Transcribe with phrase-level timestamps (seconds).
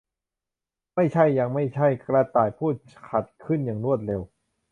[0.95, 1.87] ไม่ใช่ ยังไม่ใช่!
[2.05, 2.75] กระต่ายพูด
[3.09, 4.21] ขัดขึ้นอย่างรวดเร็ว